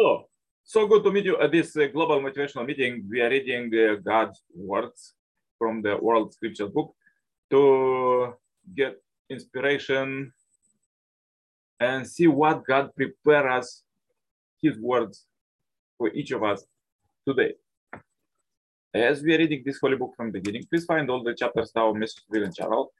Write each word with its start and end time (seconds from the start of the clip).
Hello. 0.00 0.28
So 0.62 0.86
good 0.86 1.02
to 1.02 1.10
meet 1.10 1.24
you 1.24 1.36
at 1.40 1.50
this 1.50 1.76
uh, 1.76 1.88
global 1.92 2.20
motivational 2.20 2.64
meeting. 2.64 3.04
We 3.10 3.20
are 3.20 3.30
reading 3.30 3.64
uh, 3.74 3.96
God's 3.96 4.40
words 4.54 5.14
from 5.58 5.82
the 5.82 5.96
World 5.96 6.32
Scripture 6.32 6.68
book 6.68 6.94
to 7.50 8.34
get 8.76 8.94
inspiration 9.28 10.32
and 11.80 12.06
see 12.06 12.28
what 12.28 12.64
God 12.64 12.94
prepared 12.94 13.50
us, 13.50 13.82
His 14.62 14.78
words 14.78 15.26
for 15.96 16.14
each 16.14 16.30
of 16.30 16.44
us 16.44 16.64
today. 17.26 17.54
As 18.94 19.20
we 19.20 19.34
are 19.34 19.38
reading 19.38 19.64
this 19.66 19.80
holy 19.80 19.96
book 19.96 20.12
from 20.16 20.30
the 20.30 20.38
beginning, 20.38 20.64
please 20.70 20.84
find 20.84 21.10
all 21.10 21.24
the 21.24 21.34
chapters 21.34 21.72
now, 21.74 21.92
Mr. 21.92 22.20
William 22.28 22.52
Charles. 22.52 22.90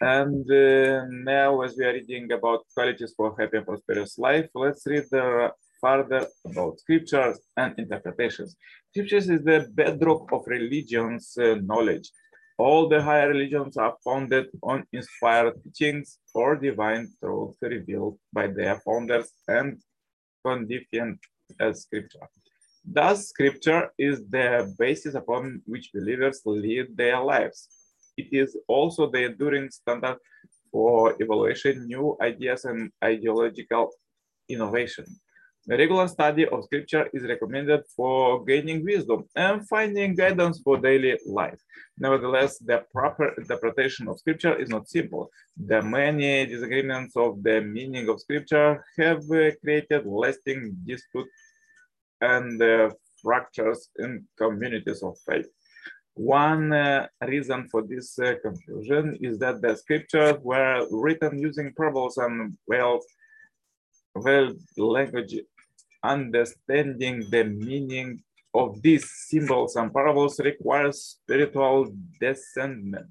And 0.00 0.44
uh, 0.50 1.04
now, 1.08 1.60
as 1.60 1.76
we 1.78 1.84
are 1.84 1.92
reading 1.92 2.32
about 2.32 2.66
qualities 2.74 3.14
for 3.16 3.36
happy 3.38 3.58
and 3.58 3.66
prosperous 3.66 4.18
life, 4.18 4.48
let's 4.56 4.84
read 4.88 5.04
the 5.08 5.52
further 5.86 6.26
about 6.50 6.80
scriptures 6.80 7.38
and 7.56 7.72
interpretations. 7.78 8.56
Scriptures 8.90 9.28
is 9.34 9.42
the 9.44 9.60
bedrock 9.78 10.24
of 10.32 10.42
religion's 10.46 11.26
uh, 11.38 11.56
knowledge. 11.70 12.06
All 12.58 12.88
the 12.88 13.00
higher 13.02 13.28
religions 13.28 13.76
are 13.76 13.94
founded 14.04 14.46
on 14.62 14.86
inspired 14.92 15.54
teachings 15.62 16.18
or 16.34 16.56
divine 16.56 17.04
truths 17.20 17.58
revealed 17.60 18.16
by 18.32 18.46
their 18.46 18.76
founders 18.86 19.28
and 19.46 19.78
conditioned 20.44 21.18
as 21.60 21.82
scripture. 21.82 22.26
Thus, 22.98 23.28
scripture 23.28 23.82
is 23.98 24.16
the 24.36 24.74
basis 24.78 25.14
upon 25.14 25.62
which 25.66 25.90
believers 25.92 26.40
lead 26.46 26.96
their 26.96 27.20
lives. 27.20 27.68
It 28.16 28.28
is 28.32 28.56
also 28.66 29.10
the 29.10 29.24
enduring 29.26 29.70
standard 29.70 30.18
for 30.72 31.14
evaluation 31.20 31.86
new 31.86 32.16
ideas 32.22 32.64
and 32.64 32.90
ideological 33.04 33.90
innovation. 34.48 35.06
Regular 35.68 36.06
study 36.06 36.46
of 36.46 36.62
scripture 36.62 37.10
is 37.12 37.24
recommended 37.24 37.82
for 37.96 38.44
gaining 38.44 38.84
wisdom 38.84 39.24
and 39.34 39.66
finding 39.68 40.14
guidance 40.14 40.60
for 40.62 40.78
daily 40.78 41.18
life. 41.26 41.60
Nevertheless, 41.98 42.58
the 42.58 42.84
proper 42.92 43.34
interpretation 43.36 44.06
of 44.06 44.20
scripture 44.20 44.54
is 44.54 44.68
not 44.68 44.88
simple. 44.88 45.28
The 45.56 45.82
many 45.82 46.46
disagreements 46.46 47.16
of 47.16 47.42
the 47.42 47.62
meaning 47.62 48.08
of 48.08 48.20
scripture 48.20 48.84
have 48.96 49.28
uh, 49.28 49.50
created 49.60 50.06
lasting 50.06 50.76
dispute 50.86 51.26
and 52.20 52.62
uh, 52.62 52.90
fractures 53.20 53.88
in 53.98 54.24
communities 54.38 55.02
of 55.02 55.18
faith. 55.28 55.48
One 56.14 56.72
uh, 56.72 57.08
reason 57.26 57.68
for 57.70 57.82
this 57.82 58.16
uh, 58.20 58.34
confusion 58.40 59.18
is 59.20 59.38
that 59.40 59.60
the 59.62 59.74
scriptures 59.74 60.36
were 60.42 60.86
written 60.92 61.40
using 61.40 61.74
parables 61.76 62.18
and 62.18 62.56
well, 62.68 63.00
well 64.14 64.52
language 64.76 65.34
understanding 66.02 67.24
the 67.30 67.44
meaning 67.44 68.22
of 68.54 68.80
these 68.82 69.08
symbols 69.28 69.76
and 69.76 69.92
parables 69.92 70.40
requires 70.40 71.18
spiritual 71.20 71.92
discernment, 72.18 73.06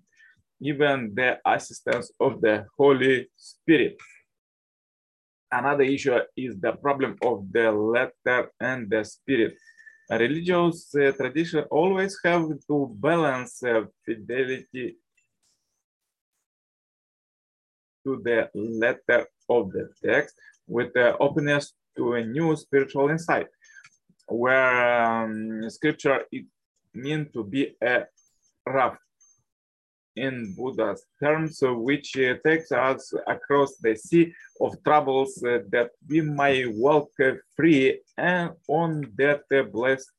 even 0.59 1.13
the 1.13 1.37
assistance 1.45 2.11
of 2.19 2.41
the 2.41 2.65
Holy 2.77 3.29
Spirit. 3.35 3.97
Another 5.51 5.83
issue 5.83 6.17
is 6.35 6.59
the 6.59 6.73
problem 6.73 7.15
of 7.21 7.45
the 7.51 7.71
letter 7.71 8.51
and 8.59 8.89
the 8.89 9.03
spirit. 9.03 9.55
A 10.09 10.17
religious 10.17 10.93
uh, 10.95 11.11
tradition 11.11 11.63
always 11.71 12.17
have 12.23 12.47
to 12.67 12.95
balance 12.99 13.63
uh, 13.63 13.83
fidelity 14.03 14.97
to 18.03 18.21
the 18.23 18.49
letter 18.53 19.27
of 19.49 19.71
the 19.71 19.89
text 20.03 20.35
with 20.67 20.93
the 20.93 21.17
openness 21.17 21.73
to 21.97 22.13
a 22.13 22.25
new 22.25 22.55
spiritual 22.55 23.09
insight, 23.09 23.47
where 24.27 25.03
um, 25.03 25.69
scripture 25.69 26.21
is 26.31 26.43
meant 26.93 27.33
to 27.33 27.43
be 27.43 27.75
a 27.81 28.03
raft 28.67 28.99
in 30.15 30.55
Buddha's 30.55 31.05
terms, 31.21 31.59
which 31.61 32.17
uh, 32.17 32.35
takes 32.45 32.71
us 32.71 33.13
across 33.27 33.75
the 33.77 33.95
sea 33.95 34.33
of 34.61 34.81
troubles 34.83 35.43
uh, 35.43 35.59
that 35.71 35.91
we 36.07 36.21
may 36.21 36.65
walk 36.65 37.09
free 37.55 37.99
and 38.17 38.51
on 38.67 39.11
that 39.17 39.43
blessed 39.71 40.09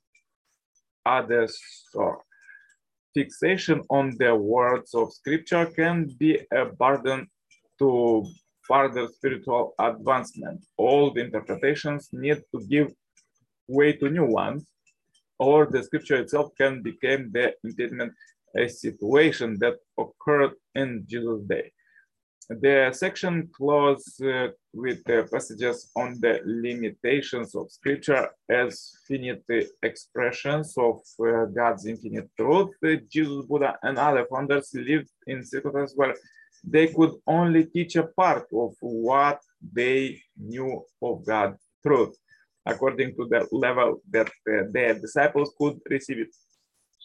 other 1.04 1.48
shore. 1.92 2.22
Fixation 3.14 3.82
on 3.88 4.14
the 4.18 4.34
words 4.34 4.94
of 4.94 5.12
scripture 5.12 5.66
can 5.66 6.14
be 6.18 6.38
a 6.52 6.66
burden 6.66 7.26
to 7.78 8.26
further 8.68 9.08
spiritual 9.08 9.74
advancement. 9.78 10.64
Old 10.78 11.18
interpretations 11.18 12.08
need 12.12 12.42
to 12.52 12.66
give 12.68 12.92
way 13.68 13.92
to 13.94 14.08
new 14.08 14.26
ones, 14.26 14.66
or 15.38 15.66
the 15.66 15.82
scripture 15.82 16.16
itself 16.16 16.52
can 16.56 16.82
become 16.82 17.30
the 17.32 17.54
indictment 17.64 18.12
a 18.56 18.68
situation 18.68 19.58
that 19.60 19.74
occurred 19.98 20.52
in 20.74 21.04
Jesus' 21.06 21.42
day. 21.42 21.72
The 22.48 22.92
section 22.92 23.48
closes 23.52 24.20
uh, 24.20 24.48
with 24.72 25.02
the 25.04 25.28
passages 25.32 25.90
on 25.96 26.20
the 26.20 26.40
limitations 26.44 27.56
of 27.56 27.72
scripture 27.72 28.28
as 28.48 28.92
finite 29.08 29.66
expressions 29.82 30.72
of 30.78 31.00
uh, 31.20 31.46
God's 31.46 31.86
infinite 31.86 32.30
truth. 32.36 32.70
Jesus, 33.10 33.46
Buddha, 33.46 33.76
and 33.82 33.98
other 33.98 34.26
founders 34.30 34.70
lived 34.74 35.10
in 35.26 35.44
circumstances 35.44 35.96
where 35.96 36.14
they 36.62 36.86
could 36.86 37.14
only 37.26 37.64
teach 37.64 37.96
a 37.96 38.04
part 38.04 38.46
of 38.54 38.74
what 38.80 39.40
they 39.72 40.22
knew 40.38 40.84
of 41.02 41.26
God's 41.26 41.58
truth, 41.84 42.16
according 42.64 43.16
to 43.16 43.26
the 43.28 43.48
level 43.50 44.00
that 44.10 44.28
uh, 44.28 44.62
their 44.70 44.94
disciples 44.94 45.52
could 45.58 45.80
receive 45.90 46.20
it. 46.20 46.34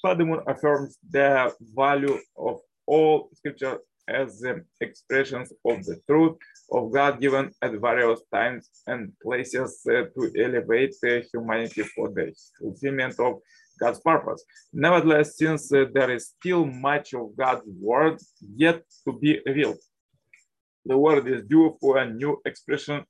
Furthermore, 0.03 0.43
affirms 0.45 0.99
the 1.09 1.51
value 1.75 2.19
of 2.37 2.59
all 2.85 3.29
scripture 3.33 3.79
as 4.07 4.39
the 4.39 4.63
expressions 4.81 5.51
of 5.65 5.83
the 5.85 5.97
truth 6.07 6.37
of 6.71 6.91
God 6.91 7.19
given 7.19 7.51
at 7.61 7.71
various 7.79 8.21
times 8.33 8.69
and 8.87 9.11
places 9.21 9.81
uh, 9.87 10.03
to 10.15 10.31
elevate 10.37 10.95
uh, 11.05 11.21
humanity 11.31 11.83
for 11.83 12.09
the 12.09 12.33
fulfillment 12.59 13.19
of 13.19 13.39
God's 13.79 13.99
purpose. 13.99 14.43
Nevertheless, 14.73 15.37
since 15.37 15.73
uh, 15.73 15.85
there 15.93 16.11
is 16.11 16.33
still 16.37 16.65
much 16.65 17.13
of 17.13 17.35
God's 17.35 17.63
word 17.79 18.19
yet 18.55 18.83
to 19.05 19.13
be 19.13 19.39
revealed, 19.45 19.79
the 20.85 20.97
word 20.97 21.27
is 21.27 21.43
due 21.43 21.77
for 21.79 21.97
a 21.97 22.09
new 22.09 22.39
expression 22.45 23.03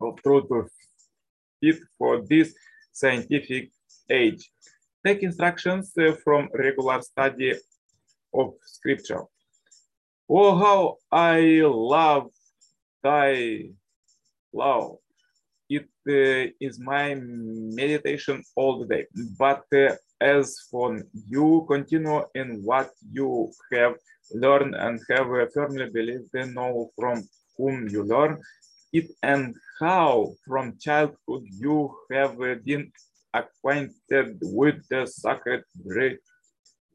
of 0.00 0.20
truth 0.22 0.48
to 0.48 0.68
fit 1.60 1.78
for 1.98 2.22
this 2.22 2.54
scientific 2.92 3.70
age. 4.10 4.50
Take 5.04 5.22
instructions 5.22 5.92
uh, 5.98 6.12
from 6.24 6.48
regular 6.54 7.00
study 7.02 7.54
of 8.32 8.54
scripture. 8.64 9.22
Oh, 10.28 10.56
how 10.56 10.96
I 11.12 11.60
love 11.64 12.30
thy 13.02 13.70
love. 14.52 14.96
it 15.68 15.88
uh, 16.08 16.52
is 16.60 16.78
my 16.78 17.14
meditation 17.16 18.42
all 18.56 18.78
the 18.80 18.86
day. 18.86 19.06
But 19.38 19.64
uh, 19.74 19.96
as 20.20 20.56
for 20.70 21.02
you, 21.28 21.66
continue 21.68 22.24
in 22.34 22.62
what 22.64 22.90
you 23.10 23.52
have 23.72 23.94
learned 24.32 24.74
and 24.74 25.00
have 25.10 25.52
firmly 25.52 25.90
believed 25.90 26.34
and 26.34 26.54
know 26.54 26.90
from 26.96 27.22
whom 27.56 27.88
you 27.88 28.02
learn 28.04 28.40
it 28.92 29.10
and 29.22 29.54
how 29.80 30.34
from 30.46 30.78
childhood 30.78 31.44
you 31.64 31.94
have 32.12 32.38
been 32.64 32.90
acquainted 33.34 34.38
with 34.40 34.76
the 34.88 35.06
sacred 35.06 35.64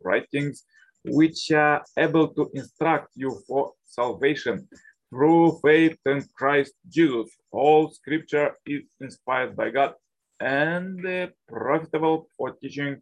writings 0.03 0.63
which 1.05 1.51
are 1.51 1.83
able 1.97 2.27
to 2.29 2.49
instruct 2.53 3.09
you 3.15 3.41
for 3.47 3.73
salvation 3.85 4.67
through 5.09 5.59
faith 5.63 5.97
in 6.05 6.23
Christ 6.35 6.73
Jesus. 6.87 7.29
All 7.51 7.89
scripture 7.89 8.55
is 8.65 8.83
inspired 9.01 9.55
by 9.55 9.69
God 9.69 9.93
and 10.39 11.31
profitable 11.47 12.27
for 12.37 12.51
teaching, 12.51 13.01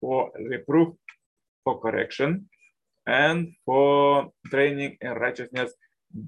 for 0.00 0.30
reproof, 0.38 0.94
for 1.64 1.80
correction, 1.80 2.48
and 3.06 3.52
for 3.64 4.30
training 4.46 4.96
in 5.00 5.10
righteousness, 5.12 5.72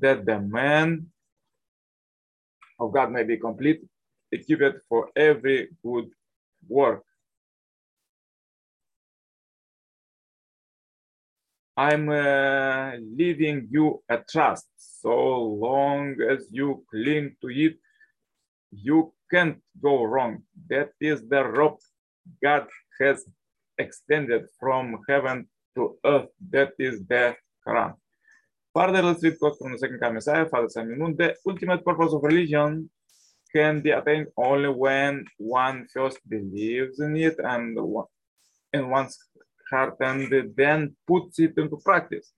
that 0.00 0.26
the 0.26 0.40
man 0.40 1.06
of 2.78 2.92
God 2.92 3.10
may 3.10 3.24
be 3.24 3.36
complete, 3.36 3.80
equipped 4.30 4.82
for 4.88 5.10
every 5.16 5.68
good 5.84 6.10
work. 6.68 7.02
I'm 11.76 12.08
uh, 12.08 12.92
leaving 13.16 13.68
you 13.70 14.02
a 14.08 14.18
trust. 14.18 14.66
So 14.76 15.42
long 15.42 16.16
as 16.30 16.46
you 16.50 16.84
cling 16.90 17.36
to 17.40 17.48
it, 17.48 17.76
you 18.70 19.12
can't 19.30 19.58
go 19.82 20.04
wrong. 20.04 20.42
That 20.68 20.90
is 21.00 21.22
the 21.28 21.44
rope 21.44 21.80
God 22.42 22.66
has 23.00 23.24
extended 23.78 24.42
from 24.60 24.98
heaven 25.08 25.48
to 25.76 25.96
earth. 26.04 26.28
That 26.50 26.72
is 26.78 27.00
the 27.08 27.36
Quran. 27.66 27.94
Further, 28.74 29.02
let's 29.02 29.22
read 29.22 29.38
quote 29.38 29.58
from 29.58 29.72
the 29.72 29.78
second 29.78 30.00
Messiah, 30.14 30.46
Father 30.46 30.84
Moon. 30.84 31.16
The 31.16 31.36
ultimate 31.46 31.84
purpose 31.84 32.12
of 32.12 32.22
religion 32.22 32.90
can 33.54 33.80
be 33.80 33.90
attained 33.90 34.28
only 34.36 34.68
when 34.70 35.24
one 35.38 35.86
first 35.92 36.18
believes 36.28 37.00
in 37.00 37.16
it 37.16 37.36
and 37.38 37.78
in 38.72 38.88
one's 38.88 39.18
heart 39.72 39.96
and 40.00 40.52
then 40.56 40.94
puts 41.06 41.38
it 41.38 41.54
into 41.56 41.76
practice. 41.84 42.32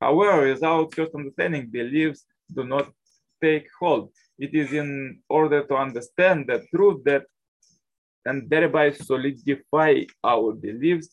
However, 0.00 0.48
without 0.48 0.94
first 0.94 1.14
understanding, 1.14 1.66
beliefs 1.66 2.24
do 2.54 2.64
not 2.64 2.86
take 3.42 3.66
hold. 3.78 4.10
It 4.38 4.54
is 4.54 4.72
in 4.72 5.20
order 5.28 5.60
to 5.66 5.74
understand 5.74 6.46
the 6.46 6.64
truth 6.74 7.02
that 7.04 7.24
and 8.26 8.50
thereby 8.50 8.90
solidify 8.90 10.02
our 10.24 10.52
beliefs 10.52 11.08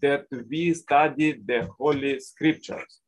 that 0.00 0.24
we 0.48 0.72
study 0.72 1.32
the 1.32 1.68
Holy 1.78 2.18
Scriptures. 2.18 3.00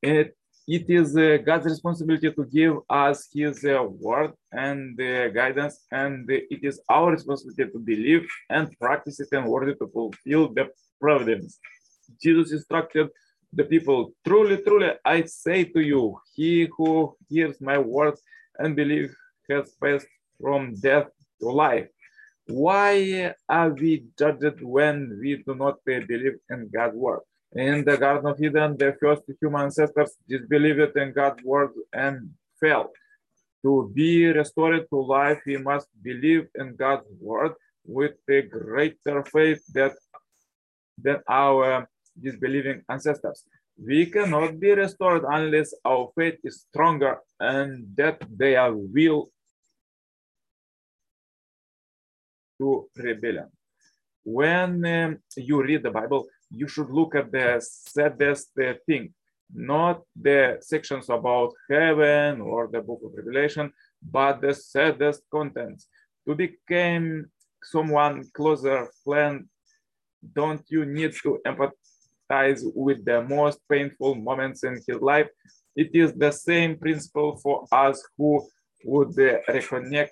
It, 0.00 0.36
it 0.68 0.88
is 0.88 1.16
uh, 1.16 1.38
God's 1.44 1.66
responsibility 1.66 2.30
to 2.30 2.44
give 2.44 2.78
us 2.88 3.28
His 3.32 3.64
uh, 3.64 3.82
word 3.82 4.32
and 4.52 5.00
uh, 5.00 5.28
guidance, 5.28 5.80
and 5.90 6.30
it 6.30 6.60
is 6.62 6.80
our 6.88 7.10
responsibility 7.10 7.72
to 7.72 7.78
believe 7.78 8.26
and 8.48 8.70
practice 8.78 9.18
it 9.20 9.28
in 9.32 9.44
order 9.44 9.74
to 9.74 9.86
fulfill 9.88 10.52
the 10.52 10.68
providence. 11.00 11.58
Jesus 12.22 12.52
instructed 12.52 13.08
the 13.52 13.64
people, 13.64 14.12
Truly, 14.26 14.58
truly, 14.58 14.92
I 15.04 15.24
say 15.24 15.64
to 15.64 15.80
you, 15.80 16.18
he 16.34 16.68
who 16.76 17.16
hears 17.28 17.60
my 17.60 17.78
words 17.78 18.22
and 18.58 18.76
believes 18.76 19.14
has 19.50 19.74
passed 19.82 20.06
from 20.40 20.74
death 20.80 21.08
to 21.40 21.50
life. 21.50 21.88
Why 22.46 23.34
are 23.48 23.70
we 23.70 24.04
judged 24.18 24.62
when 24.62 25.18
we 25.20 25.42
do 25.46 25.54
not 25.54 25.84
believe 25.84 26.38
in 26.50 26.70
God's 26.72 26.96
word? 26.96 27.20
In 27.54 27.84
the 27.84 27.98
Garden 27.98 28.30
of 28.30 28.42
Eden, 28.42 28.76
the 28.78 28.96
first 28.98 29.22
human 29.40 29.62
ancestors 29.62 30.16
disbelieved 30.26 30.96
in 30.96 31.12
God's 31.12 31.42
word 31.44 31.72
and 31.92 32.30
fell. 32.58 32.90
To 33.62 33.92
be 33.94 34.26
restored 34.26 34.88
to 34.88 34.96
life, 34.96 35.40
we 35.46 35.58
must 35.58 35.88
believe 36.02 36.48
in 36.54 36.76
God's 36.76 37.06
word 37.20 37.52
with 37.84 38.14
a 38.30 38.42
greater 38.42 39.22
faith 39.24 39.62
that, 39.74 39.92
than 40.96 41.20
our 41.28 41.88
disbelieving 42.18 42.82
ancestors. 42.88 43.44
We 43.76 44.06
cannot 44.06 44.58
be 44.58 44.72
restored 44.72 45.24
unless 45.28 45.74
our 45.84 46.10
faith 46.16 46.38
is 46.44 46.66
stronger 46.70 47.18
and 47.38 47.86
that 47.96 48.22
they 48.34 48.56
are 48.56 48.74
will 48.74 49.30
to 52.58 52.88
rebellion. 52.96 53.48
When 54.24 54.84
um, 54.86 55.18
you 55.36 55.62
read 55.62 55.82
the 55.82 55.90
Bible, 55.90 56.26
you 56.54 56.68
should 56.68 56.90
look 56.90 57.14
at 57.14 57.32
the 57.32 57.60
saddest 57.60 58.50
uh, 58.62 58.74
thing, 58.86 59.12
not 59.52 60.02
the 60.14 60.58
sections 60.60 61.08
about 61.08 61.52
heaven 61.70 62.40
or 62.40 62.68
the 62.70 62.80
book 62.80 63.00
of 63.04 63.12
Revelation, 63.14 63.72
but 64.02 64.40
the 64.40 64.54
saddest 64.54 65.22
contents. 65.30 65.88
To 66.26 66.34
become 66.34 67.26
someone 67.62 68.24
closer 68.34 68.88
friend, 69.04 69.46
don't 70.34 70.62
you 70.68 70.84
need 70.84 71.12
to 71.22 71.40
empathize 71.46 72.62
with 72.74 73.04
the 73.04 73.22
most 73.22 73.58
painful 73.68 74.14
moments 74.14 74.62
in 74.62 74.74
his 74.86 75.00
life? 75.00 75.28
It 75.74 75.90
is 75.94 76.12
the 76.12 76.30
same 76.30 76.76
principle 76.76 77.38
for 77.38 77.66
us 77.72 78.02
who 78.16 78.46
would 78.84 79.08
reconnect 79.08 80.08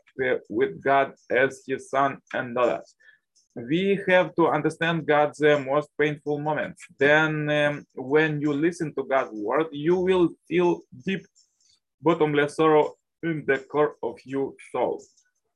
with 0.48 0.82
God 0.82 1.12
as 1.30 1.62
his 1.66 1.90
son 1.90 2.18
and 2.32 2.54
daughters. 2.54 2.94
We 3.54 4.00
have 4.08 4.34
to 4.36 4.48
understand 4.48 5.06
God's 5.06 5.42
uh, 5.42 5.58
most 5.58 5.88
painful 5.98 6.38
moments. 6.38 6.84
Then, 6.98 7.50
um, 7.50 7.84
when 7.94 8.40
you 8.40 8.52
listen 8.52 8.94
to 8.94 9.04
God's 9.04 9.32
word, 9.32 9.66
you 9.72 9.96
will 9.96 10.28
feel 10.46 10.80
deep, 11.04 11.26
bottomless 12.00 12.56
sorrow 12.56 12.94
in 13.22 13.44
the 13.46 13.58
core 13.58 13.96
of 14.02 14.18
your 14.24 14.54
soul. 14.70 15.02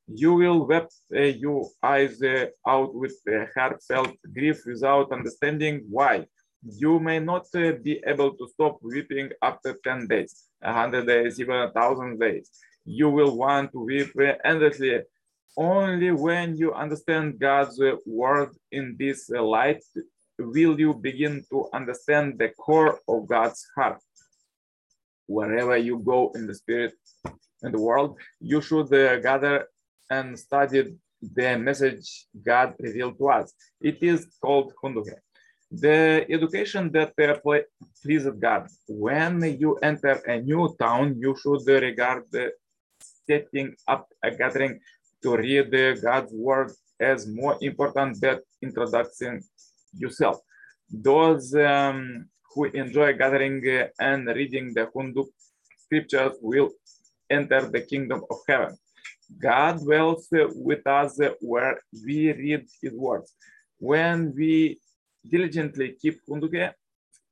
You 0.07 0.33
will 0.33 0.67
weep 0.67 0.89
uh, 1.15 1.19
your 1.19 1.69
eyes 1.81 2.21
uh, 2.21 2.47
out 2.67 2.93
with 2.93 3.15
heartfelt 3.55 4.15
grief 4.33 4.61
without 4.65 5.11
understanding 5.11 5.85
why. 5.89 6.25
You 6.63 6.99
may 6.99 7.19
not 7.19 7.45
uh, 7.55 7.73
be 7.81 8.01
able 8.05 8.31
to 8.35 8.47
stop 8.49 8.79
weeping 8.81 9.29
after 9.41 9.77
10 9.83 10.07
days, 10.07 10.47
100 10.61 11.07
days, 11.07 11.39
even 11.39 11.55
1,000 11.55 12.19
days 12.19 12.49
you 12.85 13.09
will 13.09 13.35
want 13.35 13.71
to 13.71 13.83
weep 13.83 14.13
endlessly. 14.45 15.01
Only 15.57 16.11
when 16.11 16.57
you 16.57 16.73
understand 16.73 17.39
God's 17.39 17.79
word 18.05 18.49
in 18.71 18.95
this 18.99 19.29
light 19.29 19.83
will 20.37 20.79
you 20.79 20.93
begin 20.93 21.43
to 21.49 21.69
understand 21.73 22.37
the 22.37 22.49
core 22.49 22.99
of 23.07 23.27
God's 23.27 23.65
heart. 23.75 24.01
Wherever 25.27 25.77
you 25.77 25.99
go 25.99 26.31
in 26.35 26.45
the 26.45 26.53
spirit 26.53 26.93
in 27.63 27.71
the 27.71 27.79
world, 27.79 28.17
you 28.39 28.61
should 28.61 28.93
uh, 28.93 29.19
gather 29.19 29.67
and 30.09 30.37
study 30.37 30.97
the 31.21 31.57
message 31.57 32.27
God 32.45 32.75
revealed 32.79 33.17
to 33.17 33.29
us. 33.29 33.53
It 33.81 34.03
is 34.03 34.27
called 34.41 34.73
Hoon 34.81 34.95
Dok 34.95 35.07
Hae. 35.07 35.21
The 35.71 36.25
education 36.29 36.91
that 36.91 37.13
uh, 37.19 37.35
pleases 38.03 38.33
God. 38.39 38.67
When 38.87 39.41
you 39.59 39.75
enter 39.77 40.21
a 40.27 40.39
new 40.41 40.75
town, 40.79 41.15
you 41.17 41.35
should 41.41 41.65
regard 41.67 42.23
setting 43.27 43.75
up 43.87 44.07
a 44.23 44.31
gathering 44.31 44.79
to 45.25 45.35
read 45.35 45.71
the 45.71 45.99
God's 46.07 46.31
word 46.31 46.71
as 46.99 47.25
more 47.27 47.57
important 47.61 48.21
than 48.21 48.37
introducing 48.61 49.41
yourself. 49.97 50.37
Those 50.89 51.55
um, 51.55 52.29
who 52.51 52.65
enjoy 52.65 53.13
gathering 53.13 53.59
and 53.99 54.27
reading 54.27 54.73
the 54.75 54.85
Hindu 54.95 55.23
scriptures 55.83 56.33
will 56.41 56.69
enter 57.29 57.61
the 57.61 57.81
kingdom 57.81 58.21
of 58.29 58.37
heaven. 58.47 58.77
God 59.41 59.81
dwells 59.83 60.27
with 60.31 60.85
us 60.85 61.19
where 61.41 61.81
we 62.05 62.31
read 62.31 62.67
his 62.81 62.93
words. 62.93 63.33
When 63.79 64.33
we 64.35 64.79
diligently 65.27 65.95
keep 65.99 66.19
Hoon 66.27 66.39
Dok 66.41 66.53
Hae, 66.53 66.71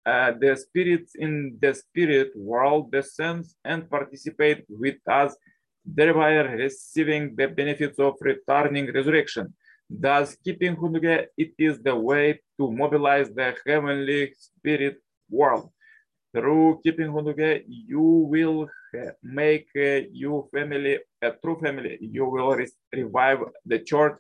uh, 0.06 0.32
the 0.42 0.56
spirits 0.58 1.12
in 1.16 1.58
the 1.62 1.74
spirit 1.76 2.32
world 2.36 2.92
descends 2.92 3.56
and 3.64 3.90
participate 3.90 4.66
with 4.68 4.98
us 5.08 5.36
thereby 5.86 6.36
receiving 6.38 7.36
the 7.36 7.48
benefits 7.48 8.00
of 8.00 8.16
returning 8.22 8.92
resurrection. 8.92 9.54
Thus, 9.90 10.36
keeping 10.44 10.76
Hoon 10.76 10.94
Dok 10.94 11.04
Hae, 11.04 11.28
it 11.38 11.54
is 11.58 11.80
the 11.80 11.96
way 11.96 12.40
to 12.58 12.72
mobilize 12.72 13.30
the 13.30 13.56
heavenly 13.66 14.34
spirit 14.38 14.98
world. 15.30 15.70
Through 16.34 16.80
keeping 16.84 17.12
Hoon 17.12 17.26
Dok 17.26 17.38
Hae, 17.38 17.64
you 17.68 18.02
will 18.02 18.70
make 19.22 19.68
uh, 19.76 20.08
your 20.12 20.48
family 20.52 21.00
a 21.22 21.32
true 21.32 21.60
family. 21.62 21.98
You 22.02 22.26
will 22.26 22.56
re 22.56 22.68
revive 22.94 23.40
the 23.66 23.80
church 23.80 24.18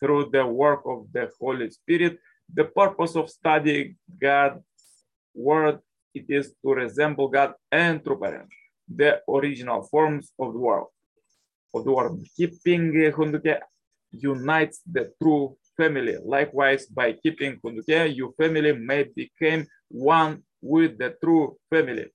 through 0.00 0.30
the 0.32 0.44
work 0.44 0.82
of 0.84 1.06
the 1.12 1.30
Holy 1.40 1.70
Spirit. 1.70 2.18
The 2.52 2.64
purpose 2.64 3.16
of 3.16 3.30
studying 3.30 3.96
God's 4.20 4.60
word 5.34 5.78
it 6.14 6.26
is 6.28 6.54
to 6.62 6.72
resemble 6.72 7.28
God 7.28 7.54
and 7.72 8.02
true 8.04 8.18
parents, 8.18 8.54
the 8.88 9.20
original 9.28 9.82
forms 9.82 10.32
of 10.38 10.52
the 10.52 10.58
world 10.58 10.88
of 11.74 11.84
the 11.84 11.92
world. 11.92 12.24
Keeping 12.36 12.92
Hoon 13.16 13.32
Dok 13.32 13.44
Hae 13.44 13.58
unites 14.10 14.80
the 14.90 15.12
true 15.20 15.56
family. 15.76 16.16
Likewise, 16.24 16.86
by 16.86 17.12
keeping 17.12 17.58
Hoon 17.62 17.76
Dok 17.76 17.84
Hae, 17.88 18.08
your 18.08 18.32
family 18.32 18.72
may 18.72 19.04
become 19.14 19.66
one 19.88 20.42
with 20.60 20.98
the 20.98 21.16
true 21.22 21.56
family. 21.70 22.06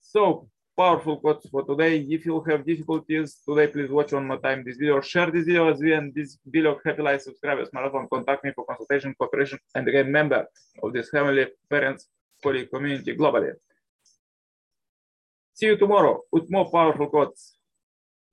So, 0.00 0.48
powerful 0.76 1.18
quotes 1.18 1.48
for 1.48 1.64
today. 1.64 1.98
If 2.00 2.26
you 2.26 2.40
have 2.48 2.66
difficulties 2.66 3.40
today, 3.46 3.68
please 3.68 3.90
watch 3.90 4.12
one 4.12 4.26
more 4.26 4.38
time 4.38 4.64
this 4.64 4.76
video, 4.76 5.00
share 5.00 5.30
this 5.30 5.46
video 5.46 5.72
as 5.72 5.80
well, 5.80 5.98
and 5.98 6.14
this 6.14 6.38
video, 6.46 6.78
happy 6.84 7.02
life 7.02 7.22
subscribers, 7.22 7.68
marathon, 7.72 8.08
contact 8.08 8.44
me 8.44 8.52
for 8.54 8.64
consultation, 8.64 9.14
cooperation, 9.18 9.58
and 9.74 9.88
again, 9.88 10.10
member 10.10 10.46
of 10.82 10.92
this 10.92 11.08
family, 11.10 11.46
parents, 11.70 12.08
community 12.42 13.16
globally. 13.16 13.52
See 15.54 15.66
you 15.66 15.76
tomorrow 15.76 16.20
with 16.32 16.50
more 16.50 16.70
powerful 16.70 17.06
quotes. 17.06 17.53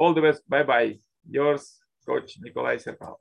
All 0.01 0.15
the 0.15 0.21
best. 0.21 0.41
Bye 0.49 0.63
bye. 0.63 0.97
Yours, 1.29 1.77
Coach 2.07 2.39
Nikolai 2.41 2.77
Serpal. 2.77 3.17